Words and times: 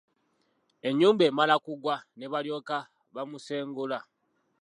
Ennyumba 0.87 1.23
emala 1.29 1.55
kuggwa 1.65 1.95
ne 2.17 2.25
balyoka 2.31 2.77
bamusengula. 3.13 3.99